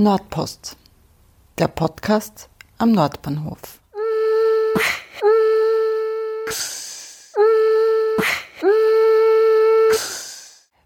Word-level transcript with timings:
Nordpost, 0.00 0.78
der 1.58 1.68
Podcast 1.68 2.48
am 2.78 2.92
Nordbahnhof. 2.92 3.58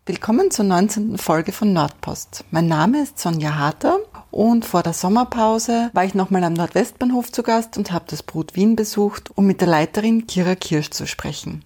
Willkommen 0.04 0.50
zur 0.50 0.64
19. 0.64 1.16
Folge 1.18 1.52
von 1.52 1.72
Nordpost. 1.72 2.44
Mein 2.50 2.66
Name 2.66 3.04
ist 3.04 3.20
Sonja 3.20 3.54
Harter 3.54 4.00
und 4.32 4.64
vor 4.64 4.82
der 4.82 4.94
Sommerpause 4.94 5.90
war 5.92 6.04
ich 6.04 6.16
nochmal 6.16 6.42
am 6.42 6.54
Nordwestbahnhof 6.54 7.30
zu 7.30 7.44
Gast 7.44 7.78
und 7.78 7.92
habe 7.92 8.06
das 8.08 8.24
Brut 8.24 8.56
Wien 8.56 8.74
besucht, 8.74 9.30
um 9.36 9.46
mit 9.46 9.60
der 9.60 9.68
Leiterin 9.68 10.26
Kira 10.26 10.56
Kirsch 10.56 10.90
zu 10.90 11.06
sprechen. 11.06 11.64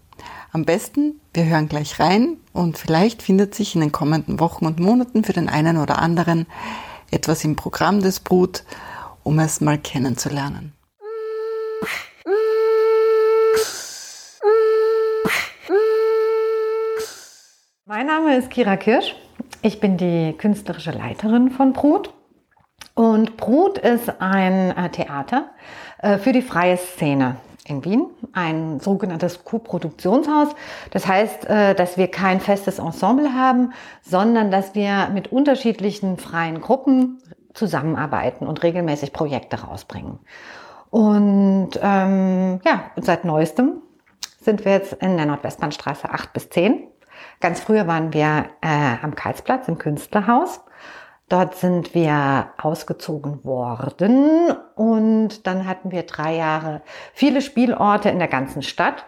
Am 0.52 0.66
besten, 0.66 1.18
wir 1.32 1.46
hören 1.46 1.70
gleich 1.70 1.98
rein 1.98 2.36
und 2.52 2.76
vielleicht 2.76 3.22
findet 3.22 3.54
sich 3.54 3.74
in 3.74 3.80
den 3.80 3.92
kommenden 3.92 4.38
Wochen 4.38 4.66
und 4.66 4.80
Monaten 4.80 5.24
für 5.24 5.32
den 5.32 5.48
einen 5.48 5.78
oder 5.78 5.98
anderen 5.98 6.46
etwas 7.10 7.44
im 7.44 7.56
Programm 7.56 8.00
des 8.00 8.20
Brut, 8.20 8.64
um 9.22 9.38
es 9.38 9.60
mal 9.60 9.78
kennenzulernen. 9.78 10.72
Mein 17.84 18.06
Name 18.06 18.36
ist 18.36 18.50
Kira 18.50 18.76
Kirsch. 18.76 19.14
Ich 19.62 19.80
bin 19.80 19.96
die 19.96 20.34
künstlerische 20.36 20.90
Leiterin 20.90 21.50
von 21.50 21.72
Brut. 21.72 22.12
Und 22.94 23.36
Brut 23.36 23.78
ist 23.78 24.20
ein 24.20 24.76
äh, 24.76 24.90
Theater 24.90 25.50
äh, 25.98 26.18
für 26.18 26.32
die 26.32 26.42
freie 26.42 26.76
Szene 26.76 27.36
in 27.68 27.84
Wien, 27.84 28.06
ein 28.32 28.80
sogenanntes 28.80 29.44
Co-Produktionshaus. 29.44 30.48
Das 30.90 31.06
heißt, 31.06 31.46
äh, 31.46 31.74
dass 31.74 31.96
wir 31.96 32.08
kein 32.08 32.40
festes 32.40 32.78
Ensemble 32.78 33.34
haben, 33.34 33.72
sondern 34.02 34.50
dass 34.50 34.74
wir 34.74 35.08
mit 35.12 35.32
unterschiedlichen 35.32 36.16
freien 36.16 36.60
Gruppen 36.60 37.18
zusammenarbeiten 37.54 38.46
und 38.46 38.62
regelmäßig 38.62 39.12
Projekte 39.12 39.60
rausbringen. 39.60 40.18
Und 40.90 41.70
ähm, 41.82 42.60
ja, 42.64 42.90
seit 42.96 43.24
neuestem 43.24 43.82
sind 44.40 44.64
wir 44.64 44.72
jetzt 44.72 44.94
in 44.94 45.16
der 45.16 45.26
Nordwestbahnstraße 45.26 46.08
8 46.10 46.32
bis 46.32 46.48
10. 46.50 46.84
Ganz 47.40 47.60
früher 47.60 47.86
waren 47.86 48.12
wir 48.12 48.46
äh, 48.62 48.96
am 49.02 49.14
Karlsplatz 49.14 49.68
im 49.68 49.78
Künstlerhaus 49.78 50.60
Dort 51.28 51.56
sind 51.56 51.94
wir 51.94 52.48
ausgezogen 52.56 53.44
worden 53.44 54.50
und 54.74 55.46
dann 55.46 55.66
hatten 55.66 55.90
wir 55.90 56.04
drei 56.04 56.36
Jahre 56.36 56.80
viele 57.12 57.42
Spielorte 57.42 58.08
in 58.08 58.18
der 58.18 58.28
ganzen 58.28 58.62
Stadt. 58.62 59.04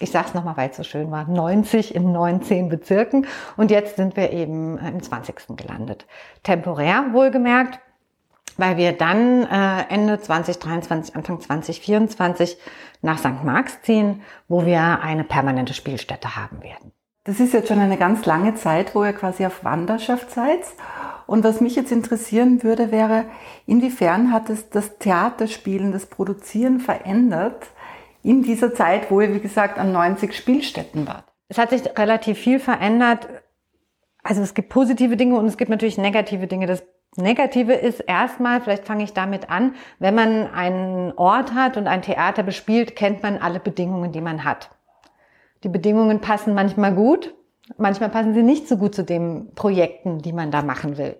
Ich 0.00 0.10
sage 0.10 0.28
es 0.28 0.34
nochmal, 0.34 0.56
weil 0.56 0.70
es 0.70 0.76
so 0.76 0.82
schön 0.82 1.10
war, 1.10 1.28
90 1.28 1.94
in 1.94 2.10
19 2.10 2.68
Bezirken 2.70 3.26
und 3.56 3.70
jetzt 3.70 3.96
sind 3.96 4.16
wir 4.16 4.32
eben 4.32 4.78
im 4.78 5.00
20. 5.00 5.56
gelandet. 5.56 6.06
Temporär 6.42 7.04
wohlgemerkt, 7.12 7.78
weil 8.56 8.76
wir 8.76 8.92
dann 8.92 9.44
äh, 9.44 9.84
Ende 9.90 10.20
2023, 10.20 11.14
Anfang 11.14 11.40
2024 11.40 12.56
nach 13.02 13.18
St. 13.18 13.44
Marx 13.44 13.80
ziehen, 13.82 14.22
wo 14.48 14.66
wir 14.66 15.00
eine 15.02 15.22
permanente 15.22 15.74
Spielstätte 15.74 16.34
haben 16.34 16.62
werden. 16.62 16.92
Das 17.24 17.38
ist 17.38 17.52
jetzt 17.52 17.68
schon 17.68 17.78
eine 17.78 17.98
ganz 17.98 18.24
lange 18.24 18.54
Zeit, 18.54 18.94
wo 18.94 19.04
ihr 19.04 19.12
quasi 19.12 19.44
auf 19.44 19.62
Wanderschaft 19.62 20.30
seid. 20.30 20.62
Und 21.30 21.44
was 21.44 21.60
mich 21.60 21.76
jetzt 21.76 21.92
interessieren 21.92 22.64
würde, 22.64 22.90
wäre, 22.90 23.24
inwiefern 23.64 24.32
hat 24.32 24.50
es 24.50 24.68
das 24.68 24.98
Theaterspielen, 24.98 25.92
das 25.92 26.06
Produzieren 26.06 26.80
verändert 26.80 27.68
in 28.24 28.42
dieser 28.42 28.74
Zeit, 28.74 29.12
wo 29.12 29.20
ihr, 29.20 29.32
wie 29.32 29.38
gesagt, 29.38 29.78
an 29.78 29.92
90 29.92 30.34
Spielstätten 30.34 31.06
wart? 31.06 31.22
Es 31.46 31.56
hat 31.56 31.70
sich 31.70 31.82
relativ 31.96 32.36
viel 32.36 32.58
verändert. 32.58 33.28
Also 34.24 34.42
es 34.42 34.54
gibt 34.54 34.70
positive 34.70 35.16
Dinge 35.16 35.38
und 35.38 35.46
es 35.46 35.56
gibt 35.56 35.70
natürlich 35.70 35.98
negative 35.98 36.48
Dinge. 36.48 36.66
Das 36.66 36.82
Negative 37.14 37.74
ist 37.74 38.00
erstmal, 38.00 38.60
vielleicht 38.60 38.84
fange 38.84 39.04
ich 39.04 39.12
damit 39.12 39.50
an, 39.50 39.76
wenn 40.00 40.16
man 40.16 40.48
einen 40.52 41.12
Ort 41.12 41.54
hat 41.54 41.76
und 41.76 41.86
ein 41.86 42.02
Theater 42.02 42.42
bespielt, 42.42 42.96
kennt 42.96 43.22
man 43.22 43.38
alle 43.38 43.60
Bedingungen, 43.60 44.10
die 44.10 44.20
man 44.20 44.42
hat. 44.42 44.70
Die 45.62 45.68
Bedingungen 45.68 46.20
passen 46.20 46.54
manchmal 46.54 46.92
gut, 46.92 47.36
Manchmal 47.76 48.10
passen 48.10 48.34
sie 48.34 48.42
nicht 48.42 48.68
so 48.68 48.76
gut 48.76 48.94
zu 48.94 49.04
den 49.04 49.54
Projekten, 49.54 50.18
die 50.18 50.32
man 50.32 50.50
da 50.50 50.62
machen 50.62 50.98
will. 50.98 51.16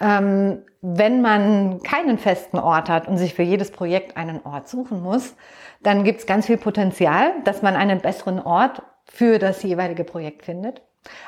Ähm, 0.00 0.62
wenn 0.82 1.20
man 1.20 1.82
keinen 1.82 2.16
festen 2.16 2.58
Ort 2.58 2.88
hat 2.88 3.06
und 3.06 3.18
sich 3.18 3.34
für 3.34 3.42
jedes 3.42 3.70
Projekt 3.70 4.16
einen 4.16 4.40
Ort 4.44 4.68
suchen 4.68 5.02
muss, 5.02 5.36
dann 5.82 6.04
gibt 6.04 6.20
es 6.20 6.26
ganz 6.26 6.46
viel 6.46 6.56
Potenzial, 6.56 7.32
dass 7.44 7.62
man 7.62 7.76
einen 7.76 8.00
besseren 8.00 8.40
Ort 8.40 8.82
für 9.04 9.38
das 9.38 9.62
jeweilige 9.62 10.04
Projekt 10.04 10.44
findet. 10.44 10.82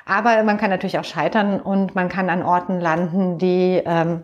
Aber 0.06 0.42
man 0.42 0.58
kann 0.58 0.70
natürlich 0.70 0.98
auch 0.98 1.04
scheitern 1.04 1.60
und 1.60 1.94
man 1.94 2.08
kann 2.08 2.30
an 2.30 2.42
Orten 2.42 2.80
landen, 2.80 3.38
die 3.38 3.82
ähm, 3.84 4.22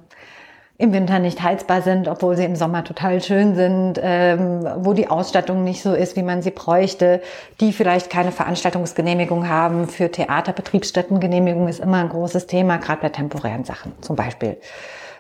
im 0.81 0.93
Winter 0.93 1.19
nicht 1.19 1.43
heizbar 1.43 1.83
sind, 1.83 2.07
obwohl 2.07 2.37
sie 2.37 2.45
im 2.45 2.55
Sommer 2.55 2.85
total 2.85 3.21
schön 3.21 3.57
sind, 3.57 3.99
ähm, 4.01 4.65
wo 4.77 4.93
die 4.93 5.11
Ausstattung 5.11 5.65
nicht 5.65 5.83
so 5.83 5.93
ist, 5.93 6.15
wie 6.15 6.23
man 6.23 6.41
sie 6.41 6.53
bräuchte, 6.53 7.21
die 7.61 7.73
vielleicht 7.73 8.11
keine 8.11 8.31
Veranstaltungsgenehmigung 8.31 9.49
haben. 9.49 9.89
Für 9.89 10.09
Theater, 10.09 10.53
Betriebsstättengenehmigung 10.53 11.67
ist 11.67 11.81
immer 11.81 11.99
ein 11.99 12.09
großes 12.09 12.47
Thema, 12.47 12.77
gerade 12.77 13.03
bei 13.03 13.09
temporären 13.09 13.65
Sachen 13.65 13.93
zum 14.03 14.15
Beispiel. 14.15 14.57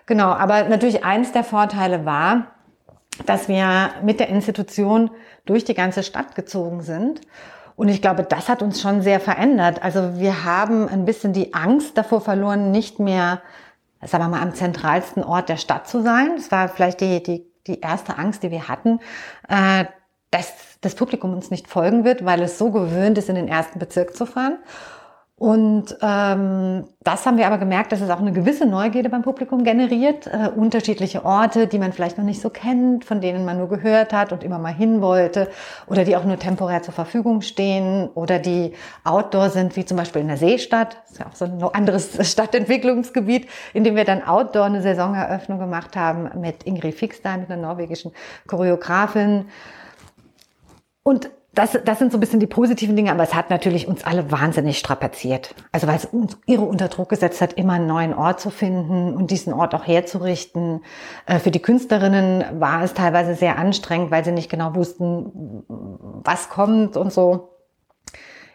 Genau, 0.07 0.29
aber 0.29 0.63
natürlich 0.65 1.05
eins 1.05 1.33
der 1.33 1.43
Vorteile 1.43 2.07
war, 2.07 2.53
dass 3.27 3.49
wir 3.49 3.91
mit 4.05 4.21
der 4.21 4.29
Institution 4.29 5.11
durch 5.45 5.65
die 5.65 5.75
ganze 5.75 6.05
Stadt 6.05 6.37
gezogen 6.37 6.83
sind. 6.83 7.21
Und 7.75 7.89
ich 7.89 8.01
glaube, 8.01 8.23
das 8.23 8.49
hat 8.49 8.63
uns 8.63 8.81
schon 8.81 9.03
sehr 9.03 9.19
verändert. 9.19 9.83
Also 9.83 10.19
wir 10.19 10.45
haben 10.45 10.89
ein 10.89 11.05
bisschen 11.05 11.33
die 11.33 11.53
Angst 11.53 11.99
davor 11.99 12.21
verloren, 12.21 12.71
nicht 12.71 13.01
mehr 13.01 13.41
sagen 14.05 14.25
wir 14.25 14.29
mal, 14.29 14.43
am 14.43 14.55
zentralsten 14.55 15.25
Ort 15.25 15.49
der 15.49 15.57
Stadt 15.57 15.89
zu 15.89 16.03
sein. 16.03 16.33
Das 16.37 16.51
war 16.51 16.69
vielleicht 16.69 17.01
die, 17.01 17.23
die, 17.23 17.47
die 17.67 17.81
erste 17.81 18.19
Angst, 18.19 18.43
die 18.43 18.51
wir 18.51 18.69
hatten, 18.69 19.01
äh, 19.49 19.85
dass 20.31 20.53
das 20.81 20.95
Publikum 20.95 21.33
uns 21.33 21.51
nicht 21.51 21.69
folgen 21.69 22.05
wird, 22.05 22.25
weil 22.25 22.43
es 22.43 22.59
so 22.59 22.71
gewöhnt 22.71 23.19
ist, 23.19 23.29
in 23.29 23.35
den 23.35 23.49
ersten 23.49 23.79
Bezirk 23.79 24.15
zu 24.15 24.27
fahren. 24.27 24.59
Und 25.39 25.97
ähm, 26.03 26.89
das 27.05 27.25
haben 27.25 27.39
wir 27.39 27.47
aber 27.47 27.59
gemerkt, 27.59 27.93
dass 27.93 28.01
es 28.01 28.11
auch 28.11 28.19
eine 28.19 28.33
gewisse 28.33 28.67
Neugierde 28.67 29.09
beim 29.09 29.23
Publikum 29.23 29.63
generiert. 29.63 30.27
Äh, 30.27 30.49
unterschiedliche 30.49 31.25
Orte, 31.25 31.69
die 31.69 31.79
man 31.79 31.93
vielleicht 31.93 32.19
noch 32.19 32.25
nicht 32.25 32.41
so 32.41 32.51
kennt, 32.51 33.05
von 33.05 33.21
denen 33.21 33.45
man 33.45 33.57
nur 33.57 33.69
gehört 33.69 34.13
hat 34.13 34.33
und 34.33 34.43
immer 34.43 34.59
mal 34.59 34.75
hin 34.75 35.01
wollte 35.01 35.49
oder 35.87 36.05
die 36.05 36.17
auch 36.17 36.25
nur 36.25 36.41
temporär 36.41 36.83
zur 36.83 36.93
Verfügung 36.93 37.43
stehen 37.43 38.09
oder 38.15 38.41
die 38.41 38.73
outdoor 39.05 39.51
sind, 39.51 39.77
wie 39.77 39.85
zum 39.85 39.97
Beispiel 39.97 40.23
in 40.23 40.29
der 40.29 40.39
Seestadt. 40.39 40.97
Das 41.03 41.13
ist 41.13 41.19
ja 41.21 41.27
auch 41.27 41.37
so 41.37 41.45
ein 41.45 41.63
anderes 41.73 42.19
Stadtentwicklungsgebiet, 42.33 43.49
in 43.75 43.85
dem 43.85 43.95
wir 43.95 44.05
dann 44.05 44.25
outdoor 44.25 44.65
eine 44.65 44.83
Saisoneröffnung 44.83 45.61
gemacht 45.61 45.95
haben 45.95 46.31
mit 46.41 46.65
Ingrid 46.65 46.97
Fixstein, 46.97 47.43
mit 47.43 47.51
einer 47.53 47.63
norwegischen 47.63 48.11
Choreografin. 48.49 49.45
Und 51.05 51.31
das, 51.59 51.77
das 51.85 51.99
sind 51.99 52.13
so 52.13 52.19
ein 52.19 52.21
bisschen 52.21 52.39
die 52.39 52.47
positiven 52.47 52.95
Dinge, 52.95 53.11
aber 53.11 53.25
es 53.25 53.35
hat 53.35 53.51
natürlich 53.51 53.89
uns 53.89 54.05
alle 54.05 54.31
wahnsinnig 54.31 54.79
strapaziert. 54.79 55.57
Also 55.73 55.89
weil 55.89 55.97
es 55.97 56.05
uns 56.05 56.39
ihre 56.47 56.63
unter 56.63 56.87
Druck 56.87 57.09
gesetzt 57.09 57.41
hat, 57.41 57.55
immer 57.55 57.73
einen 57.73 57.89
neuen 57.89 58.15
Ort 58.15 58.39
zu 58.41 58.51
finden 58.51 59.17
und 59.17 59.33
diesen 59.33 59.53
Ort 59.53 59.75
auch 59.75 59.85
herzurichten. 59.85 60.85
Äh, 61.27 61.41
für 61.41 61.51
die 61.51 61.61
Künstlerinnen 61.61 62.61
war 62.61 62.85
es 62.85 62.95
teilweise 62.95 63.35
sehr 63.35 63.59
anstrengend, 63.59 64.13
weil 64.13 64.25
sie 64.25 64.31
nicht 64.31 64.49
genau 64.49 64.77
wussten, 64.77 65.65
was 65.67 66.49
kommt 66.49 66.97
und 66.97 67.13
so. 67.13 67.49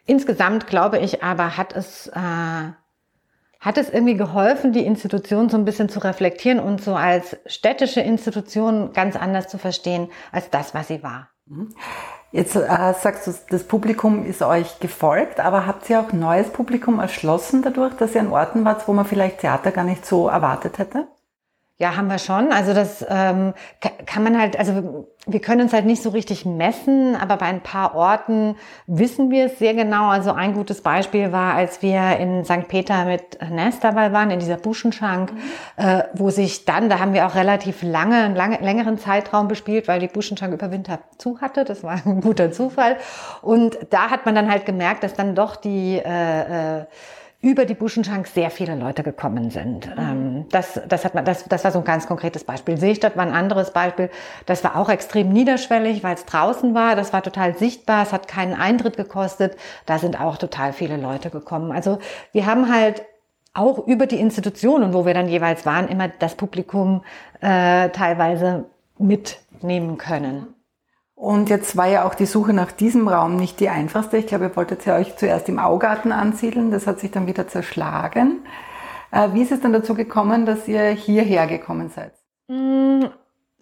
Insgesamt 0.05 0.67
glaube 0.67 0.99
ich 0.99 1.23
aber, 1.23 1.57
hat 1.57 1.75
es, 1.75 2.07
äh, 2.07 2.71
hat 3.59 3.77
es 3.77 3.89
irgendwie 3.89 4.15
geholfen, 4.15 4.71
die 4.71 4.85
Institution 4.85 5.49
so 5.49 5.57
ein 5.57 5.65
bisschen 5.65 5.89
zu 5.89 5.99
reflektieren 5.99 6.61
und 6.61 6.81
so 6.81 6.95
als 6.95 7.35
städtische 7.47 7.99
Institution 7.99 8.93
ganz 8.93 9.17
anders 9.17 9.49
zu 9.49 9.57
verstehen 9.57 10.09
als 10.31 10.49
das, 10.49 10.73
was 10.73 10.87
sie 10.87 11.03
war. 11.03 11.27
Mhm. 11.47 11.75
Jetzt 12.33 12.55
äh, 12.55 12.93
sagst 12.99 13.27
du, 13.27 13.33
das 13.51 13.63
Publikum 13.63 14.25
ist 14.25 14.41
euch 14.41 14.79
gefolgt, 14.79 15.39
aber 15.39 15.67
habt 15.67 15.87
ihr 15.91 15.99
auch 15.99 16.11
neues 16.13 16.49
Publikum 16.49 16.99
erschlossen 16.99 17.61
dadurch, 17.61 17.93
dass 17.93 18.15
ihr 18.15 18.21
an 18.21 18.31
Orten 18.31 18.65
wart, 18.65 18.87
wo 18.87 18.93
man 18.93 19.05
vielleicht 19.05 19.41
Theater 19.41 19.71
gar 19.71 19.83
nicht 19.83 20.03
so 20.03 20.27
erwartet 20.27 20.79
hätte? 20.79 21.07
Ja, 21.77 21.95
haben 21.95 22.07
wir 22.07 22.19
schon. 22.19 22.51
Also 22.51 22.75
das 22.75 23.03
ähm, 23.09 23.55
kann 24.05 24.23
man 24.23 24.39
halt, 24.39 24.59
also 24.59 25.07
wir 25.25 25.39
können 25.41 25.61
uns 25.61 25.73
halt 25.73 25.85
nicht 25.85 26.03
so 26.03 26.11
richtig 26.11 26.45
messen, 26.45 27.15
aber 27.15 27.37
bei 27.37 27.47
ein 27.47 27.61
paar 27.61 27.95
Orten 27.95 28.55
wissen 28.85 29.31
wir 29.31 29.47
es 29.47 29.57
sehr 29.57 29.73
genau. 29.73 30.09
Also 30.09 30.33
ein 30.33 30.53
gutes 30.53 30.81
Beispiel 30.81 31.31
war, 31.31 31.55
als 31.55 31.81
wir 31.81 32.17
in 32.17 32.45
St. 32.45 32.67
Peter 32.67 33.05
mit 33.05 33.39
Nest 33.49 33.83
dabei 33.83 34.13
waren, 34.13 34.29
in 34.29 34.39
dieser 34.39 34.57
Buschenschank, 34.57 35.33
mhm. 35.33 35.39
äh, 35.77 36.03
wo 36.13 36.29
sich 36.29 36.65
dann, 36.65 36.89
da 36.89 36.99
haben 36.99 37.13
wir 37.13 37.25
auch 37.25 37.33
relativ 37.33 37.81
lange, 37.81 38.17
einen 38.17 38.35
lange, 38.35 38.57
längeren 38.57 38.99
Zeitraum 38.99 39.47
bespielt, 39.47 39.87
weil 39.87 39.99
die 39.99 40.07
Buschenschank 40.07 40.53
über 40.53 40.71
Winter 40.71 40.99
zu 41.17 41.41
hatte. 41.41 41.63
Das 41.63 41.83
war 41.83 41.99
ein 42.05 42.21
guter 42.21 42.51
Zufall. 42.51 42.97
Und 43.41 43.79
da 43.89 44.11
hat 44.11 44.27
man 44.27 44.35
dann 44.35 44.51
halt 44.51 44.67
gemerkt, 44.67 45.03
dass 45.03 45.15
dann 45.15 45.33
doch 45.33 45.55
die 45.55 45.97
äh, 45.97 46.81
äh, 46.81 46.85
über 47.43 47.65
die 47.65 47.73
Buschenschank 47.73 48.25
sehr 48.27 48.49
viele 48.49 48.73
Leute 48.73 49.03
gekommen 49.03 49.51
sind. 49.51 49.93
Mhm. 49.97 50.45
Das, 50.49 50.79
das, 50.87 51.03
hat 51.03 51.13
man, 51.13 51.25
das, 51.25 51.43
das 51.43 51.65
war 51.65 51.71
so 51.71 51.79
ein 51.79 51.85
ganz 51.85 52.07
konkretes 52.07 52.45
Beispiel. 52.45 52.77
Seestadt 52.77 53.17
war 53.17 53.25
ein 53.25 53.33
anderes 53.33 53.71
Beispiel. 53.71 54.09
Das 54.45 54.63
war 54.63 54.77
auch 54.77 54.87
extrem 54.87 55.27
niederschwellig, 55.27 56.05
weil 56.05 56.15
es 56.15 56.25
draußen 56.25 56.73
war. 56.73 56.95
Das 56.95 57.11
war 57.11 57.21
total 57.21 57.57
sichtbar. 57.57 58.03
Es 58.03 58.13
hat 58.13 58.29
keinen 58.29 58.53
Eintritt 58.53 58.95
gekostet. 58.95 59.57
Da 59.85 59.99
sind 59.99 60.21
auch 60.21 60.37
total 60.37 60.71
viele 60.71 60.95
Leute 60.95 61.29
gekommen. 61.29 61.73
Also 61.73 61.99
wir 62.31 62.45
haben 62.45 62.73
halt 62.73 63.03
auch 63.53 63.87
über 63.87 64.07
die 64.07 64.21
Institutionen, 64.21 64.93
wo 64.93 65.05
wir 65.05 65.13
dann 65.13 65.27
jeweils 65.27 65.65
waren, 65.65 65.89
immer 65.89 66.07
das 66.07 66.35
Publikum 66.35 67.03
äh, 67.41 67.89
teilweise 67.89 68.65
mitnehmen 68.97 69.97
können. 69.97 70.47
Und 71.15 71.49
jetzt 71.49 71.77
war 71.77 71.87
ja 71.87 72.05
auch 72.05 72.15
die 72.15 72.25
Suche 72.25 72.53
nach 72.53 72.71
diesem 72.71 73.07
Raum 73.07 73.37
nicht 73.37 73.59
die 73.59 73.69
einfachste. 73.69 74.17
Ich 74.17 74.27
glaube, 74.27 74.45
ihr 74.45 74.55
wolltet 74.55 74.85
ja 74.85 74.95
euch 74.95 75.15
zuerst 75.15 75.47
im 75.47 75.59
Augarten 75.59 76.11
ansiedeln. 76.11 76.71
Das 76.71 76.87
hat 76.87 76.99
sich 76.99 77.11
dann 77.11 77.27
wieder 77.27 77.47
zerschlagen. 77.47 78.45
Äh, 79.11 79.29
wie 79.33 79.43
ist 79.43 79.51
es 79.51 79.61
dann 79.61 79.73
dazu 79.73 79.93
gekommen, 79.93 80.45
dass 80.45 80.67
ihr 80.67 80.89
hierher 80.89 81.47
gekommen 81.47 81.89
seid? 81.89 82.13
Mm, 82.47 83.05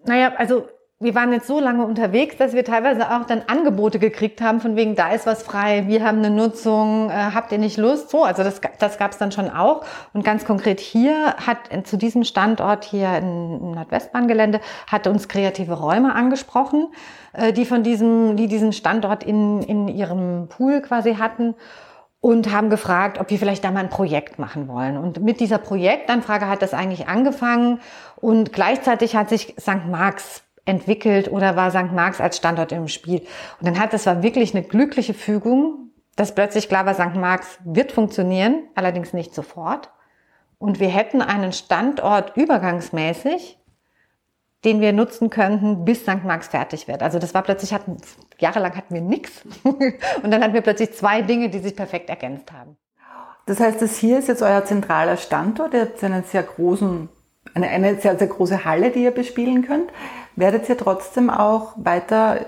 naja, 0.05 0.33
also 0.37 0.65
wir 1.01 1.15
waren 1.15 1.33
jetzt 1.33 1.47
so 1.47 1.59
lange 1.59 1.83
unterwegs, 1.83 2.37
dass 2.37 2.53
wir 2.53 2.63
teilweise 2.63 3.09
auch 3.09 3.25
dann 3.25 3.41
Angebote 3.47 3.97
gekriegt 3.97 4.39
haben, 4.39 4.61
von 4.61 4.75
wegen, 4.75 4.95
da 4.95 5.11
ist 5.11 5.25
was 5.25 5.41
frei, 5.41 5.85
wir 5.87 6.05
haben 6.05 6.19
eine 6.19 6.29
Nutzung, 6.29 7.09
äh, 7.09 7.13
habt 7.13 7.51
ihr 7.51 7.57
nicht 7.57 7.77
Lust? 7.77 8.11
So, 8.11 8.23
also 8.23 8.43
das, 8.43 8.61
das 8.77 8.99
gab 8.99 9.11
es 9.11 9.17
dann 9.17 9.31
schon 9.31 9.49
auch. 9.49 9.83
Und 10.13 10.23
ganz 10.23 10.45
konkret 10.45 10.79
hier 10.79 11.35
hat 11.35 11.57
zu 11.87 11.97
diesem 11.97 12.23
Standort 12.23 12.85
hier 12.85 13.17
im 13.17 13.71
Nordwestbahngelände, 13.71 14.61
hat 14.85 15.07
uns 15.07 15.27
kreative 15.27 15.73
Räume 15.73 16.13
angesprochen, 16.13 16.89
äh, 17.33 17.51
die 17.51 17.65
von 17.65 17.81
diesem, 17.81 18.37
die 18.37 18.47
diesen 18.47 18.71
Standort 18.71 19.23
in, 19.23 19.63
in 19.63 19.87
ihrem 19.87 20.49
Pool 20.49 20.81
quasi 20.81 21.15
hatten 21.15 21.55
und 22.19 22.53
haben 22.53 22.69
gefragt, 22.69 23.19
ob 23.19 23.31
wir 23.31 23.39
vielleicht 23.39 23.63
da 23.63 23.71
mal 23.71 23.79
ein 23.79 23.89
Projekt 23.89 24.37
machen 24.37 24.67
wollen. 24.67 24.97
Und 24.97 25.23
mit 25.23 25.39
dieser 25.39 25.57
Projektanfrage 25.57 26.47
hat 26.47 26.61
das 26.61 26.75
eigentlich 26.75 27.07
angefangen 27.07 27.79
und 28.17 28.53
gleichzeitig 28.53 29.15
hat 29.15 29.29
sich 29.29 29.55
St. 29.59 29.87
Marx 29.89 30.43
entwickelt 30.71 31.31
oder 31.31 31.55
war 31.55 31.69
St. 31.69 31.91
Marx 31.91 32.19
als 32.19 32.37
Standort 32.37 32.71
im 32.71 32.87
Spiel. 32.87 33.19
Und 33.59 33.67
dann 33.67 33.79
hat 33.79 33.93
das 33.93 34.05
war 34.05 34.23
wirklich 34.23 34.55
eine 34.55 34.63
glückliche 34.63 35.13
Fügung, 35.13 35.91
dass 36.15 36.33
plötzlich 36.33 36.67
klar 36.67 36.85
war, 36.85 36.93
St. 36.93 37.15
Marx 37.15 37.59
wird 37.63 37.91
funktionieren, 37.91 38.63
allerdings 38.75 39.13
nicht 39.13 39.35
sofort. 39.35 39.91
Und 40.57 40.79
wir 40.79 40.89
hätten 40.89 41.21
einen 41.21 41.51
Standort 41.51 42.37
übergangsmäßig, 42.37 43.57
den 44.63 44.79
wir 44.79 44.93
nutzen 44.93 45.29
könnten, 45.29 45.85
bis 45.85 46.01
St. 46.01 46.23
Marx 46.23 46.47
fertig 46.47 46.87
wird. 46.87 47.01
Also 47.01 47.17
das 47.19 47.33
war 47.33 47.41
plötzlich, 47.41 47.73
hatten, 47.73 47.97
jahrelang 48.39 48.75
hatten 48.75 48.93
wir 48.93 49.01
nichts. 49.01 49.43
Und 49.63 50.31
dann 50.31 50.43
hatten 50.43 50.53
wir 50.53 50.61
plötzlich 50.61 50.93
zwei 50.93 51.21
Dinge, 51.21 51.49
die 51.49 51.59
sich 51.59 51.75
perfekt 51.75 52.09
ergänzt 52.09 52.51
haben. 52.51 52.77
Das 53.47 53.59
heißt, 53.59 53.81
das 53.81 53.97
hier 53.97 54.19
ist 54.19 54.27
jetzt 54.27 54.43
euer 54.43 54.63
zentraler 54.63 55.17
Standort. 55.17 55.73
Ihr 55.73 55.81
habt 55.81 56.03
einen 56.03 56.23
sehr 56.23 56.43
großen, 56.43 57.09
eine, 57.53 57.67
eine 57.67 57.99
sehr, 57.99 58.17
sehr 58.17 58.27
große 58.27 58.65
Halle, 58.65 58.91
die 58.91 59.03
ihr 59.03 59.11
bespielen 59.11 59.65
könnt. 59.65 59.89
Werdet 60.35 60.69
ihr 60.69 60.77
trotzdem 60.77 61.29
auch 61.29 61.73
weiter 61.75 62.45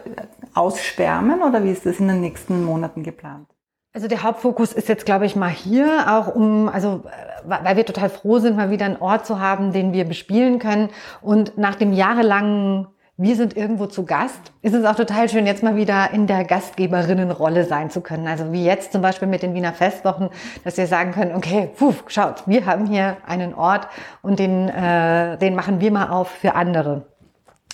ausschwärmen 0.53 1.41
oder 1.41 1.63
wie 1.63 1.71
ist 1.71 1.85
das 1.85 1.99
in 1.99 2.07
den 2.07 2.21
nächsten 2.21 2.63
Monaten 2.63 3.03
geplant? 3.03 3.47
Also 3.93 4.07
der 4.07 4.23
Hauptfokus 4.23 4.73
ist 4.73 4.89
jetzt, 4.89 5.05
glaube 5.05 5.25
ich, 5.25 5.35
mal 5.35 5.49
hier, 5.49 6.05
auch 6.07 6.33
um, 6.33 6.67
also 6.67 7.03
weil 7.45 7.75
wir 7.75 7.85
total 7.85 8.09
froh 8.09 8.39
sind, 8.39 8.55
mal 8.57 8.71
wieder 8.71 8.85
einen 8.85 8.97
Ort 8.97 9.25
zu 9.25 9.39
haben, 9.39 9.71
den 9.71 9.93
wir 9.93 10.05
bespielen 10.05 10.57
können. 10.57 10.89
Und 11.21 11.57
nach 11.57 11.75
dem 11.75 11.93
jahrelangen 11.93 12.87
wir 13.15 13.35
sind 13.35 13.55
irgendwo 13.55 13.85
zu 13.85 14.05
Gast, 14.05 14.39
ist 14.63 14.73
es 14.73 14.85
auch 14.85 14.95
total 14.95 15.29
schön, 15.29 15.45
jetzt 15.45 15.61
mal 15.61 15.75
wieder 15.75 16.09
in 16.13 16.25
der 16.25 16.43
Gastgeberinnenrolle 16.45 17.63
sein 17.63 17.91
zu 17.91 18.01
können. 18.01 18.27
Also 18.27 18.51
wie 18.51 18.65
jetzt 18.65 18.91
zum 18.91 19.03
Beispiel 19.03 19.27
mit 19.27 19.43
den 19.43 19.53
Wiener 19.53 19.73
Festwochen, 19.73 20.29
dass 20.63 20.77
wir 20.77 20.87
sagen 20.87 21.11
können, 21.11 21.35
okay, 21.35 21.69
puh, 21.77 21.93
schaut, 22.07 22.47
wir 22.47 22.65
haben 22.65 22.87
hier 22.87 23.17
einen 23.27 23.53
Ort 23.53 23.87
und 24.23 24.39
den, 24.39 24.67
äh, 24.67 25.37
den 25.37 25.53
machen 25.53 25.79
wir 25.79 25.91
mal 25.91 26.09
auf 26.09 26.29
für 26.29 26.55
andere. 26.55 27.05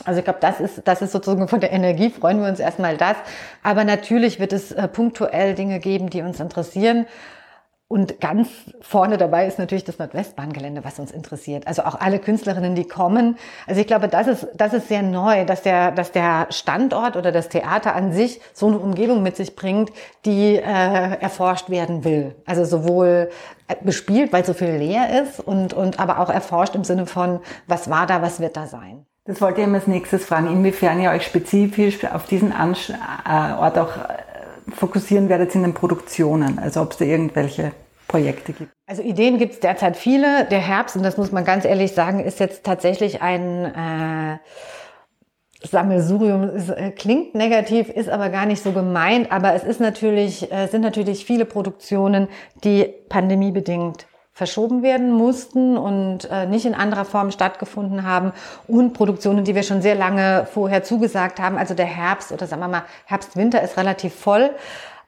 Also 0.04 0.20
ich 0.20 0.26
glaube, 0.26 0.40
das 0.42 0.60
ist, 0.60 0.82
das 0.86 1.02
ist 1.02 1.14
sozusagen 1.14 1.48
von 1.48 1.62
der 1.62 1.72
Energie, 1.72 2.10
freuen 2.10 2.42
wir 2.42 2.50
uns 2.50 2.60
erstmal 2.60 2.98
das. 2.98 3.16
Aber 3.64 3.86
natürlich 3.86 4.42
wird 4.42 4.52
es 4.52 4.74
äh, 4.74 4.90
punktuell 4.90 5.56
Dinge 5.56 5.80
geben, 5.80 6.10
die 6.10 6.22
uns 6.22 6.42
interessieren. 6.42 7.06
Und 7.92 8.22
ganz 8.22 8.50
vorne 8.82 9.18
dabei 9.18 9.48
ist 9.48 9.58
natürlich 9.58 9.84
das 9.84 9.98
Nordwestbahngelände, 9.98 10.86
was 10.86 11.00
uns 11.00 11.10
interessiert. 11.10 11.66
Also 11.66 11.82
auch 11.82 12.00
alle 12.00 12.20
Künstlerinnen, 12.20 12.76
die 12.76 12.88
kommen. 12.88 13.36
Also 13.66 13.82
ich 13.82 13.88
glaube, 13.88 14.08
das 14.08 14.28
ist, 14.28 14.48
das 14.54 14.74
ist 14.74 14.90
sehr 14.90 15.02
neu, 15.02 15.44
dass 15.44 15.64
der, 15.64 15.90
dass 15.90 16.12
der 16.12 16.46
Standort 16.52 17.16
oder 17.18 17.32
das 17.32 17.50
Theater 17.50 17.96
an 17.96 18.14
sich 18.14 18.42
so 18.54 18.68
eine 18.68 18.78
Umgebung 18.78 19.24
mit 19.24 19.36
sich 19.38 19.56
bringt, 19.56 19.92
die 20.24 20.58
äh, 20.58 20.62
erforscht 20.62 21.72
werden 21.72 22.04
will. 22.04 22.36
Also 22.46 22.64
sowohl 22.64 23.32
äh, 23.68 23.76
bespielt, 23.82 24.32
weil 24.34 24.46
so 24.46 24.54
viel 24.54 24.70
leer 24.70 25.24
ist 25.24 25.40
und, 25.40 25.74
und 25.74 26.00
aber 26.00 26.20
auch 26.20 26.30
erforscht 26.30 26.76
im 26.76 26.84
Sinne 26.84 27.08
von, 27.08 27.40
was 27.66 27.90
war 27.90 28.06
da, 28.06 28.22
was 28.22 28.40
wird 28.40 28.56
da 28.56 28.68
sein. 28.68 29.08
Das 29.26 29.42
wollte 29.42 29.62
ich 29.62 29.68
immer 29.68 29.78
als 29.78 29.88
nächstes 29.88 30.26
fragen, 30.26 30.46
inwiefern 30.46 31.02
ihr 31.02 31.10
euch 31.10 31.26
spezifisch 31.26 32.06
auf 32.06 32.28
diesen 32.28 32.52
Ort 32.52 33.80
auch 33.80 33.98
äh, 33.98 34.29
fokussieren 34.72 35.30
werdet 35.30 35.56
in 35.56 35.64
den 35.64 35.74
Produktionen, 35.74 36.60
also 36.60 36.82
ob 36.82 36.92
es 36.92 36.98
da 36.98 37.06
irgendwelche 37.06 37.72
Projekte 38.08 38.54
gibt. 38.54 38.72
Also 38.88 39.02
Ideen 39.04 39.38
gibt 39.38 39.54
es 39.54 39.60
derzeit 39.60 39.96
viele. 39.96 40.46
Der 40.46 40.60
Herbst, 40.60 40.96
und 40.96 41.04
das 41.04 41.18
muss 41.18 41.32
man 41.32 41.46
ganz 41.46 41.64
ehrlich 41.64 41.94
sagen, 41.94 42.20
ist 42.20 42.40
jetzt 42.40 42.64
tatsächlich 42.64 43.22
ein 43.22 43.66
äh, 43.66 44.38
Sammelsurium. 45.62 46.44
Es 46.44 46.70
äh, 46.70 46.92
klingt 46.92 47.36
negativ, 47.36 47.90
ist 47.90 48.10
aber 48.10 48.30
gar 48.30 48.46
nicht 48.46 48.64
so 48.64 48.72
gemeint. 48.72 49.32
Aber 49.32 49.54
es 49.54 49.64
ist 49.64 49.80
natürlich, 49.80 50.52
äh, 50.52 50.68
sind 50.68 50.82
natürlich 50.82 51.24
viele 51.24 51.46
Produktionen, 51.46 52.28
die 52.64 52.86
pandemiebedingt 53.10 54.09
verschoben 54.40 54.84
werden 54.84 55.12
mussten 55.12 55.78
und 55.78 56.30
äh, 56.32 56.46
nicht 56.46 56.66
in 56.66 56.74
anderer 56.74 57.04
Form 57.04 57.30
stattgefunden 57.30 58.08
haben 58.08 58.32
und 58.70 58.94
Produktionen, 58.94 59.44
die 59.44 59.54
wir 59.54 59.64
schon 59.64 59.82
sehr 59.82 59.96
lange 59.96 60.48
vorher 60.54 60.82
zugesagt 60.82 61.42
haben. 61.42 61.58
Also 61.58 61.74
der 61.74 61.88
Herbst 61.88 62.32
oder 62.32 62.48
sagen 62.48 62.62
wir 62.62 62.70
mal 62.70 62.84
Herbst, 63.04 63.36
Winter 63.36 63.62
ist 63.62 63.76
relativ 63.76 64.16
voll. 64.16 64.52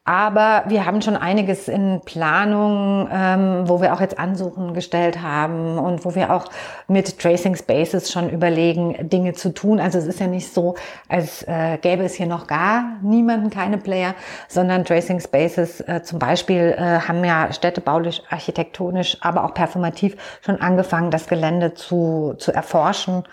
Aber 0.03 0.63
wir 0.67 0.87
haben 0.87 1.03
schon 1.03 1.15
einiges 1.15 1.67
in 1.67 2.01
Planung, 2.03 3.07
ähm, 3.11 3.69
wo 3.69 3.81
wir 3.81 3.93
auch 3.93 4.01
jetzt 4.01 4.17
Ansuchen 4.17 4.73
gestellt 4.73 5.21
haben 5.21 5.77
und 5.77 6.03
wo 6.03 6.15
wir 6.15 6.33
auch 6.33 6.45
mit 6.87 7.19
Tracing 7.19 7.55
Spaces 7.55 8.11
schon 8.11 8.27
überlegen, 8.31 9.09
Dinge 9.09 9.33
zu 9.33 9.53
tun. 9.53 9.79
Also 9.79 9.99
es 9.99 10.07
ist 10.07 10.19
ja 10.19 10.25
nicht 10.25 10.51
so, 10.51 10.73
als 11.07 11.43
äh, 11.43 11.77
gäbe 11.77 12.03
es 12.03 12.15
hier 12.15 12.25
noch 12.25 12.47
gar 12.47 12.97
niemanden, 13.03 13.51
keine 13.51 13.77
Player, 13.77 14.15
sondern 14.47 14.85
Tracing 14.85 15.19
Spaces 15.19 15.81
äh, 15.81 16.01
zum 16.01 16.17
Beispiel 16.17 16.75
äh, 16.75 17.01
haben 17.01 17.23
ja 17.23 17.53
städtebaulich, 17.53 18.23
architektonisch, 18.31 19.17
aber 19.21 19.43
auch 19.43 19.53
performativ 19.53 20.17
schon 20.43 20.59
angefangen, 20.59 21.11
das 21.11 21.27
Gelände 21.27 21.75
zu, 21.75 22.33
zu 22.39 22.51
erforschen. 22.51 23.23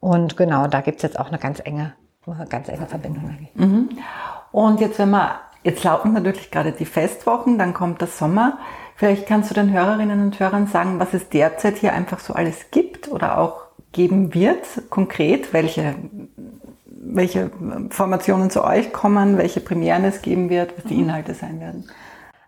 Und 0.00 0.38
genau, 0.38 0.68
da 0.68 0.80
gibt's 0.80 1.02
jetzt 1.02 1.18
auch 1.18 1.28
eine 1.28 1.38
ganz 1.38 1.60
enge, 1.60 1.92
eine 2.26 2.46
ganz 2.46 2.70
enge 2.70 2.86
Verbindung. 2.86 3.36
Mhm. 3.54 3.90
Und 4.52 4.80
jetzt, 4.80 4.98
wenn 4.98 5.10
man 5.10 5.30
Jetzt 5.64 5.82
laufen 5.82 6.12
natürlich 6.12 6.50
gerade 6.50 6.72
die 6.72 6.84
Festwochen, 6.84 7.58
dann 7.58 7.72
kommt 7.72 8.02
der 8.02 8.08
Sommer. 8.08 8.58
Vielleicht 8.96 9.26
kannst 9.26 9.50
du 9.50 9.54
den 9.54 9.72
Hörerinnen 9.72 10.22
und 10.22 10.38
Hörern 10.38 10.66
sagen, 10.66 11.00
was 11.00 11.14
es 11.14 11.30
derzeit 11.30 11.78
hier 11.78 11.94
einfach 11.94 12.20
so 12.20 12.34
alles 12.34 12.70
gibt 12.70 13.08
oder 13.08 13.38
auch 13.38 13.64
geben 13.92 14.34
wird, 14.34 14.66
konkret, 14.90 15.54
welche, 15.54 15.94
welche 16.86 17.50
Formationen 17.90 18.50
zu 18.50 18.62
euch 18.62 18.92
kommen, 18.92 19.38
welche 19.38 19.60
Premieren 19.60 20.04
es 20.04 20.20
geben 20.20 20.50
wird, 20.50 20.76
was 20.76 20.84
die 20.84 21.00
Inhalte 21.00 21.32
sein 21.32 21.60
werden. 21.60 21.88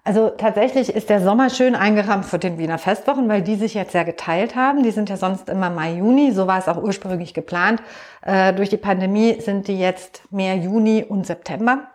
Also 0.04 0.28
tatsächlich 0.28 0.94
ist 0.94 1.08
der 1.08 1.20
Sommer 1.20 1.50
schön 1.50 1.74
eingerahmt 1.74 2.26
für 2.26 2.38
den 2.38 2.58
Wiener 2.58 2.78
Festwochen, 2.78 3.28
weil 3.28 3.42
die 3.42 3.56
sich 3.56 3.74
jetzt 3.74 3.92
sehr 3.92 4.04
geteilt 4.04 4.54
haben. 4.54 4.82
Die 4.82 4.92
sind 4.92 5.08
ja 5.08 5.16
sonst 5.16 5.48
immer 5.48 5.70
Mai, 5.70 5.94
Juni. 5.94 6.30
So 6.32 6.46
war 6.46 6.58
es 6.58 6.68
auch 6.68 6.80
ursprünglich 6.80 7.34
geplant. 7.34 7.82
Äh, 8.22 8.52
durch 8.52 8.68
die 8.68 8.76
Pandemie 8.76 9.40
sind 9.40 9.66
die 9.66 9.78
jetzt 9.78 10.22
mehr 10.30 10.54
Juni 10.54 11.02
und 11.02 11.26
September. 11.26 11.88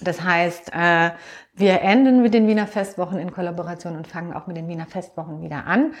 Das 0.00 0.22
heißt, 0.22 0.72
äh, 0.72 1.10
wir 1.54 1.80
enden 1.82 2.22
mit 2.22 2.34
den 2.34 2.46
Wiener 2.46 2.66
Festwochen 2.66 3.18
in 3.18 3.32
Kollaboration 3.32 3.96
und 3.96 4.06
fangen 4.06 4.32
auch 4.32 4.46
mit 4.46 4.56
den 4.56 4.68
Wiener 4.68 4.86
Festwochen 4.86 5.42
wieder 5.42 5.66
an. 5.66 5.94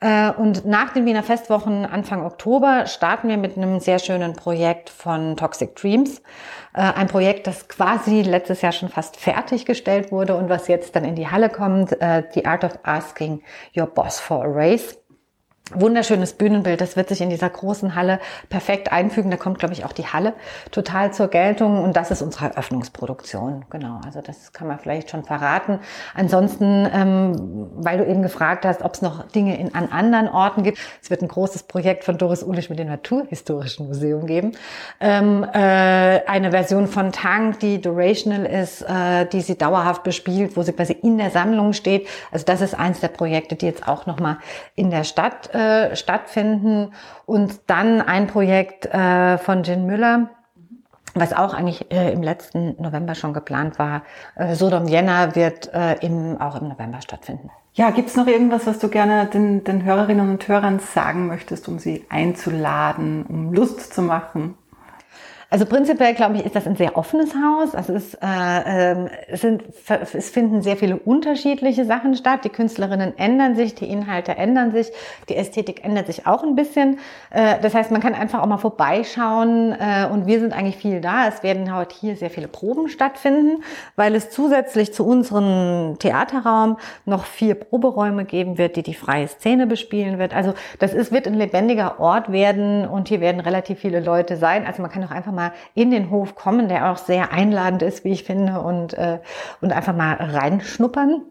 Äh, 0.00 0.30
und 0.32 0.66
nach 0.66 0.92
den 0.92 1.06
Wiener 1.06 1.22
Festwochen 1.22 1.86
Anfang 1.86 2.24
Oktober 2.24 2.86
starten 2.86 3.28
wir 3.28 3.38
mit 3.38 3.56
einem 3.56 3.80
sehr 3.80 3.98
schönen 3.98 4.34
Projekt 4.34 4.90
von 4.90 5.36
Toxic 5.36 5.74
Dreams. 5.76 6.20
Äh, 6.74 6.80
ein 6.80 7.06
Projekt, 7.06 7.46
das 7.46 7.68
quasi 7.68 8.22
letztes 8.22 8.60
Jahr 8.60 8.72
schon 8.72 8.90
fast 8.90 9.16
fertiggestellt 9.16 10.12
wurde 10.12 10.36
und 10.36 10.48
was 10.48 10.68
jetzt 10.68 10.94
dann 10.94 11.04
in 11.04 11.14
die 11.14 11.28
Halle 11.28 11.48
kommt. 11.48 11.90
The 11.90 12.46
Art 12.46 12.64
of 12.64 12.78
Asking 12.82 13.42
Your 13.76 13.86
Boss 13.86 14.20
for 14.20 14.44
a 14.44 14.48
Race. 14.48 14.98
Wunderschönes 15.74 16.32
Bühnenbild, 16.32 16.80
das 16.80 16.96
wird 16.96 17.08
sich 17.10 17.20
in 17.20 17.28
dieser 17.28 17.50
großen 17.50 17.94
Halle 17.94 18.20
perfekt 18.48 18.90
einfügen. 18.90 19.30
Da 19.30 19.36
kommt, 19.36 19.58
glaube 19.58 19.74
ich, 19.74 19.84
auch 19.84 19.92
die 19.92 20.06
Halle 20.06 20.32
total 20.70 21.12
zur 21.12 21.28
Geltung 21.28 21.82
und 21.82 21.96
das 21.96 22.10
ist 22.10 22.22
unsere 22.22 22.46
Eröffnungsproduktion. 22.46 23.66
Genau, 23.68 24.00
also 24.04 24.22
das 24.22 24.52
kann 24.52 24.66
man 24.66 24.78
vielleicht 24.78 25.10
schon 25.10 25.24
verraten. 25.24 25.80
Ansonsten, 26.14 26.88
ähm, 26.92 27.68
weil 27.76 27.98
du 27.98 28.06
eben 28.06 28.22
gefragt 28.22 28.64
hast, 28.64 28.82
ob 28.82 28.94
es 28.94 29.02
noch 29.02 29.28
Dinge 29.28 29.58
in, 29.58 29.74
an 29.74 29.88
anderen 29.90 30.28
Orten 30.28 30.62
gibt. 30.62 30.78
Es 31.02 31.10
wird 31.10 31.22
ein 31.22 31.28
großes 31.28 31.64
Projekt 31.64 32.04
von 32.04 32.16
Doris 32.16 32.42
Ulisch 32.42 32.70
mit 32.70 32.78
dem 32.78 32.88
Naturhistorischen 32.88 33.88
Museum 33.88 34.26
geben. 34.26 34.52
Ähm, 35.00 35.44
äh, 35.52 35.58
eine 35.58 36.50
Version 36.50 36.86
von 36.86 37.12
Tank, 37.12 37.60
die 37.60 37.80
durational 37.80 38.46
ist, 38.46 38.82
äh, 38.82 39.26
die 39.26 39.42
sie 39.42 39.58
dauerhaft 39.58 40.02
bespielt, 40.02 40.56
wo 40.56 40.62
sie 40.62 40.72
quasi 40.72 40.94
in 40.94 41.18
der 41.18 41.30
Sammlung 41.30 41.74
steht. 41.74 42.08
Also 42.32 42.44
das 42.46 42.62
ist 42.62 42.74
eins 42.74 43.00
der 43.00 43.08
Projekte, 43.08 43.54
die 43.54 43.66
jetzt 43.66 43.86
auch 43.86 44.06
nochmal 44.06 44.38
in 44.74 44.90
der 44.90 45.04
Stadt 45.04 45.50
äh, 45.58 45.96
stattfinden. 45.96 46.92
Und 47.26 47.60
dann 47.66 48.00
ein 48.00 48.28
Projekt 48.28 48.86
äh, 48.86 49.38
von 49.38 49.64
Jen 49.64 49.86
Müller, 49.86 50.30
was 51.14 51.32
auch 51.32 51.52
eigentlich 51.52 51.90
äh, 51.92 52.12
im 52.12 52.22
letzten 52.22 52.80
November 52.80 53.14
schon 53.14 53.32
geplant 53.32 53.78
war. 53.78 54.02
Äh, 54.36 54.54
Sodom 54.54 54.86
Jänner 54.86 55.34
wird 55.34 55.72
äh, 55.74 55.94
im, 55.94 56.40
auch 56.40 56.60
im 56.60 56.68
November 56.68 57.00
stattfinden. 57.02 57.50
Ja, 57.74 57.90
gibt's 57.90 58.16
noch 58.16 58.26
irgendwas, 58.26 58.66
was 58.66 58.78
du 58.78 58.88
gerne 58.88 59.26
den, 59.26 59.64
den 59.64 59.84
Hörerinnen 59.84 60.30
und 60.30 60.48
Hörern 60.48 60.78
sagen 60.78 61.26
möchtest, 61.26 61.68
um 61.68 61.78
sie 61.78 62.06
einzuladen, 62.08 63.24
um 63.26 63.52
Lust 63.52 63.92
zu 63.94 64.02
machen? 64.02 64.56
Also 65.50 65.64
prinzipiell 65.64 66.12
glaube 66.12 66.36
ich, 66.36 66.44
ist 66.44 66.54
das 66.54 66.66
ein 66.66 66.76
sehr 66.76 66.94
offenes 66.98 67.34
Haus. 67.34 67.74
Also 67.74 67.94
es, 67.94 68.12
äh, 68.20 68.92
äh, 68.92 69.08
es, 69.28 69.40
sind, 69.40 69.64
es 69.88 70.28
finden 70.28 70.60
sehr 70.60 70.76
viele 70.76 70.96
unterschiedliche 70.96 71.86
Sachen 71.86 72.14
statt. 72.16 72.44
Die 72.44 72.50
Künstlerinnen 72.50 73.16
ändern 73.16 73.56
sich, 73.56 73.74
die 73.74 73.88
Inhalte 73.88 74.36
ändern 74.36 74.72
sich, 74.72 74.88
die 75.30 75.36
Ästhetik 75.36 75.86
ändert 75.86 76.06
sich 76.06 76.26
auch 76.26 76.42
ein 76.42 76.54
bisschen. 76.54 76.98
Äh, 77.30 77.60
das 77.62 77.72
heißt, 77.72 77.90
man 77.90 78.02
kann 78.02 78.12
einfach 78.12 78.42
auch 78.42 78.46
mal 78.46 78.58
vorbeischauen 78.58 79.72
äh, 79.72 80.06
und 80.12 80.26
wir 80.26 80.38
sind 80.38 80.52
eigentlich 80.52 80.76
viel 80.76 81.00
da. 81.00 81.28
Es 81.28 81.42
werden 81.42 81.74
heute 81.74 81.96
hier 81.98 82.14
sehr 82.16 82.28
viele 82.28 82.48
Proben 82.48 82.90
stattfinden, 82.90 83.62
weil 83.96 84.14
es 84.16 84.28
zusätzlich 84.28 84.92
zu 84.92 85.06
unserem 85.06 85.96
Theaterraum 85.98 86.76
noch 87.06 87.24
vier 87.24 87.54
Proberäume 87.54 88.26
geben 88.26 88.58
wird, 88.58 88.76
die 88.76 88.82
die 88.82 88.92
freie 88.92 89.28
Szene 89.28 89.66
bespielen 89.66 90.18
wird. 90.18 90.34
Also 90.34 90.52
das 90.78 90.92
ist, 90.92 91.10
wird 91.10 91.26
ein 91.26 91.32
lebendiger 91.32 92.00
Ort 92.00 92.30
werden 92.30 92.86
und 92.86 93.08
hier 93.08 93.22
werden 93.22 93.40
relativ 93.40 93.78
viele 93.78 94.00
Leute 94.00 94.36
sein. 94.36 94.66
Also 94.66 94.82
man 94.82 94.90
kann 94.90 95.02
auch 95.04 95.10
einfach 95.10 95.32
mal 95.32 95.37
in 95.74 95.90
den 95.90 96.10
Hof 96.10 96.34
kommen, 96.34 96.68
der 96.68 96.90
auch 96.90 96.98
sehr 96.98 97.32
einladend 97.32 97.82
ist, 97.82 98.04
wie 98.04 98.12
ich 98.12 98.24
finde, 98.24 98.60
und, 98.60 98.94
äh, 98.94 99.18
und 99.60 99.72
einfach 99.72 99.94
mal 99.94 100.14
reinschnuppern. 100.14 101.22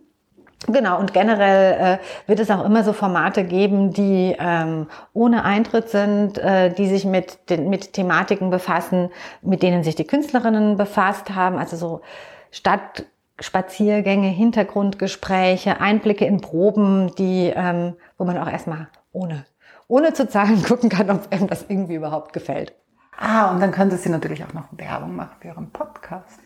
Genau, 0.66 1.00
und 1.00 1.14
generell 1.14 2.00
äh, 2.00 2.28
wird 2.28 2.40
es 2.40 2.50
auch 2.50 2.66
immer 2.66 2.84
so 2.84 2.92
Formate 2.92 3.44
geben, 3.44 3.94
die 3.94 4.36
ähm, 4.40 4.88
ohne 5.14 5.46
Eintritt 5.46 5.90
sind, 5.90 6.40
äh, 6.40 6.74
die 6.74 6.88
sich 6.88 7.06
mit, 7.06 7.50
den, 7.52 7.70
mit 7.70 7.94
Thematiken 7.94 8.50
befassen, 8.50 9.10
mit 9.44 9.62
denen 9.62 9.84
sich 9.84 9.96
die 9.96 10.08
Künstlerinnen 10.08 10.76
befasst 10.76 11.36
haben, 11.36 11.60
also 11.60 11.78
so 11.78 12.02
Stadtspaziergänge, 12.50 14.30
Hintergrundgespräche, 14.30 15.80
Einblicke 15.80 16.26
in 16.26 16.42
Proben, 16.42 17.14
die, 17.18 17.54
ähm, 17.56 17.94
wo 18.18 18.26
man 18.26 18.40
auch 18.40 18.50
erstmal 18.50 18.88
ohne, 19.12 19.46
ohne 19.88 20.14
zu 20.14 20.28
zahlen 20.28 20.64
gucken 20.68 20.90
kann, 20.90 21.12
ob 21.12 21.32
einem 21.32 21.48
das 21.48 21.66
irgendwie 21.70 21.96
überhaupt 21.96 22.34
gefällt. 22.34 22.74
Ah, 23.18 23.50
und 23.50 23.60
dann 23.60 23.72
könnte 23.72 23.98
sie 23.98 24.10
natürlich 24.10 24.44
auch 24.44 24.54
noch 24.54 24.66
Werbung 24.72 25.16
machen 25.16 25.36
für 25.42 25.48
ihren 25.48 25.72
Podcast. 25.72 26.40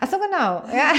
Ach 0.00 0.08
so, 0.08 0.16
genau. 0.18 0.62
Ja. 0.74 0.92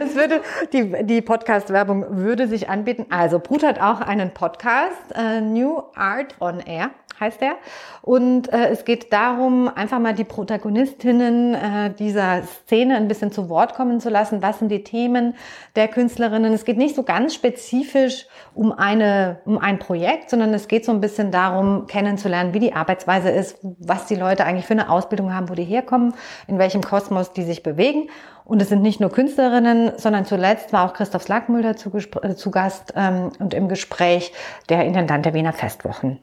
Es 0.00 0.14
würde, 0.14 0.42
die, 0.72 1.04
die 1.04 1.20
Podcast-Werbung 1.22 2.16
würde 2.16 2.48
sich 2.48 2.68
anbieten. 2.68 3.06
Also, 3.10 3.38
Brut 3.38 3.64
hat 3.64 3.80
auch 3.80 4.00
einen 4.00 4.32
Podcast, 4.32 5.12
äh, 5.14 5.40
New 5.40 5.82
Art 5.94 6.36
on 6.40 6.60
Air 6.60 6.90
heißt 7.20 7.40
der. 7.40 7.56
Und 8.02 8.52
äh, 8.52 8.68
es 8.68 8.84
geht 8.84 9.12
darum, 9.12 9.68
einfach 9.68 9.98
mal 9.98 10.14
die 10.14 10.24
Protagonistinnen 10.24 11.54
äh, 11.54 11.90
dieser 11.90 12.42
Szene 12.42 12.96
ein 12.96 13.08
bisschen 13.08 13.32
zu 13.32 13.48
Wort 13.48 13.74
kommen 13.74 14.00
zu 14.00 14.10
lassen. 14.10 14.42
Was 14.42 14.58
sind 14.58 14.68
die 14.68 14.84
Themen 14.84 15.34
der 15.76 15.88
Künstlerinnen? 15.88 16.52
Es 16.52 16.64
geht 16.64 16.76
nicht 16.76 16.96
so 16.96 17.02
ganz 17.02 17.34
spezifisch 17.34 18.26
um 18.54 18.72
eine 18.72 19.38
um 19.44 19.58
ein 19.58 19.78
Projekt, 19.78 20.30
sondern 20.30 20.52
es 20.54 20.68
geht 20.68 20.84
so 20.84 20.92
ein 20.92 21.00
bisschen 21.00 21.30
darum, 21.30 21.86
kennenzulernen, 21.86 22.54
wie 22.54 22.60
die 22.60 22.74
Arbeitsweise 22.74 23.30
ist, 23.30 23.58
was 23.62 24.06
die 24.06 24.16
Leute 24.16 24.44
eigentlich 24.44 24.66
für 24.66 24.74
eine 24.74 24.90
Ausbildung 24.90 25.32
haben, 25.34 25.48
wo 25.48 25.54
die 25.54 25.64
herkommen, 25.64 26.14
in 26.46 26.58
welchem 26.58 26.82
Kosmos 26.82 27.32
die 27.32 27.44
sich 27.44 27.62
bewegen. 27.62 28.08
Und 28.44 28.60
es 28.60 28.68
sind 28.68 28.82
nicht 28.82 29.00
nur 29.00 29.10
Künstlerinnen, 29.10 29.92
sondern 29.96 30.26
zuletzt 30.26 30.72
war 30.72 30.84
auch 30.84 30.92
Christoph 30.92 31.22
Slagmüller 31.22 31.76
zu, 31.76 31.90
äh, 32.22 32.34
zu 32.34 32.50
Gast 32.50 32.92
ähm, 32.94 33.30
und 33.38 33.54
im 33.54 33.68
Gespräch 33.68 34.32
der 34.68 34.84
Intendant 34.84 35.24
der 35.24 35.34
Wiener 35.34 35.52
Festwochen. 35.52 36.20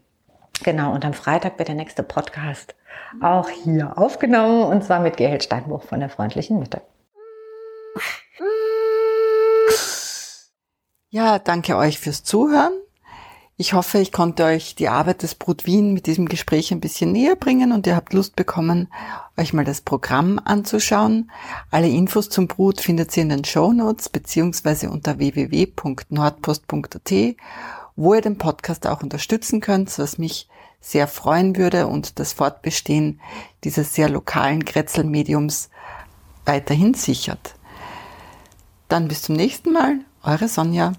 Genau, 0.63 0.94
und 0.94 1.03
am 1.06 1.13
Freitag 1.13 1.58
wird 1.58 1.68
der 1.68 1.75
nächste 1.75 2.03
Podcast 2.03 2.75
auch 3.22 3.50
hier 3.50 3.98
aufgenommen 3.98 4.63
und 4.63 4.84
zwar 4.84 5.00
mit 5.00 5.18
Gerhild 5.18 5.44
Steinbuch 5.44 5.84
von 5.84 6.00
der 6.00 6.10
Freundlichen 6.10 6.60
Mitte. 6.60 6.82
Ja, 11.10 11.39
danke 11.39 11.75
euch 11.75 12.00
fürs 12.00 12.24
Zuhören. 12.24 12.72
Ich 13.58 13.74
hoffe, 13.74 14.00
ich 14.00 14.12
konnte 14.12 14.46
euch 14.46 14.74
die 14.74 14.88
Arbeit 14.89 15.22
des 15.22 15.36
Brut 15.36 15.68
Wien 15.68 15.94
mit 15.94 16.08
diesem 16.08 16.27
Gespräch 16.27 16.72
ein 16.72 16.80
bisschen 16.80 17.12
näher 17.12 17.36
bringen 17.36 17.74
und 17.74 17.86
ihr 17.86 17.96
habt 17.96 18.13
Lust 18.13 18.36
bekommen, 18.36 18.88
euch 19.38 19.53
mal 19.53 19.65
das 19.65 19.82
Programm 19.82 20.41
anzuschauen. 20.44 21.30
Alle 21.70 21.89
Infos 21.89 22.30
zum 22.30 22.48
Brut 22.48 22.82
findet 22.82 23.15
ihr 23.15 23.22
in 23.24 23.30
den 23.30 23.46
Show 23.46 23.72
Notes 23.72 24.10
beziehungsweise 24.10 24.89
unter 24.89 25.20
www.nordpost.at, 25.20 27.12
wo 27.95 28.13
ihr 28.13 28.21
den 28.21 28.38
Podcast 28.38 28.88
auch 28.88 29.03
unterstützen 29.03 29.62
könnt, 29.62 29.98
was 30.00 30.17
mich 30.17 30.48
sehr 30.79 31.07
freuen 31.07 31.55
würde 31.55 31.88
und 31.88 32.19
das 32.19 32.33
Fortbestehen 32.33 33.21
dieses 33.63 33.93
sehr 33.93 34.10
lokalen 34.10 34.65
Kretzelmediums 34.65 35.69
weiterhin 36.45 36.93
sichert. 36.93 37.55
Dann 38.88 39.07
bis 39.07 39.21
zum 39.21 39.36
nächsten 39.36 39.71
Mal, 39.71 40.00
eure 40.24 40.48
Sonja. 40.48 40.93